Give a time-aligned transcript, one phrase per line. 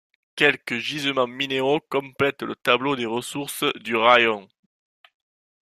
[0.35, 4.49] Quelques gisements minéraux complètent le tableau des ressources du raïon.